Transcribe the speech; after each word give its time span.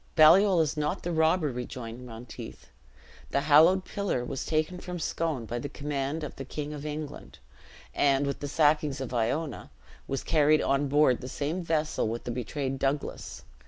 "Baliol 0.15 0.61
is 0.61 0.75
not 0.75 1.03
the 1.03 1.11
robber," 1.11 1.51
rejoined 1.51 2.07
Monteith; 2.07 2.71
"the 3.29 3.41
halloed 3.41 3.85
pillar 3.85 4.25
was 4.25 4.47
taken 4.47 4.79
from 4.79 4.97
Scone 4.97 5.45
by 5.45 5.59
the 5.59 5.69
command 5.69 6.23
of 6.23 6.35
the 6.37 6.43
King 6.43 6.73
of 6.73 6.87
England, 6.87 7.37
and, 7.93 8.25
with 8.25 8.39
the 8.39 8.47
sackings 8.47 8.99
of 8.99 9.13
Iona, 9.13 9.69
was 10.07 10.23
carried 10.23 10.63
on 10.63 10.87
board 10.87 11.21
the 11.21 11.29
same 11.29 11.61
vessel 11.61 12.07
with 12.07 12.23
the 12.23 12.31
betrayed 12.31 12.79
Douglas. 12.79 13.43